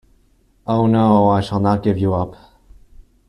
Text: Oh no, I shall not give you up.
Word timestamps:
Oh 0.65 0.87
no, 0.87 1.29
I 1.29 1.41
shall 1.41 1.59
not 1.59 1.83
give 1.83 1.99
you 1.99 2.15
up. 2.15 2.35